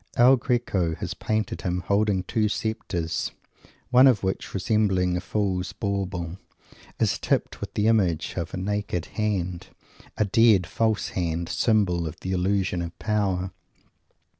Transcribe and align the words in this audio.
El 0.17 0.35
Greco 0.35 0.95
has 0.95 1.13
painted 1.13 1.61
him 1.61 1.81
holding 1.81 2.23
two 2.23 2.49
sceptres, 2.49 3.29
one 3.91 4.07
of 4.07 4.23
which, 4.23 4.51
resembling 4.51 5.15
a 5.15 5.21
Fool's 5.21 5.73
Bauble, 5.73 6.39
is 6.97 7.19
tipped 7.19 7.61
with 7.61 7.75
the 7.75 7.85
image 7.85 8.33
of 8.35 8.51
a 8.51 8.57
naked 8.57 9.05
hand 9.05 9.67
a 10.17 10.25
dead, 10.25 10.65
false 10.65 11.09
hand 11.09 11.47
symbol 11.49 12.07
of 12.07 12.19
the 12.21 12.31
illusion 12.31 12.81
of 12.81 12.97
Power. 12.97 13.51